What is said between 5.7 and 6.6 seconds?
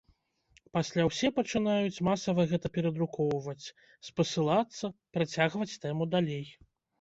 тэму далей.